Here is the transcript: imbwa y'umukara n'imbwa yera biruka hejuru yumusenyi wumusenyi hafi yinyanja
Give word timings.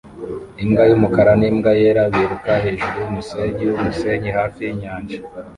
imbwa 0.63 0.83
y'umukara 0.89 1.31
n'imbwa 1.39 1.71
yera 1.81 2.03
biruka 2.13 2.51
hejuru 2.63 2.95
yumusenyi 3.03 3.63
wumusenyi 3.71 4.29
hafi 4.37 4.59
yinyanja 4.67 5.17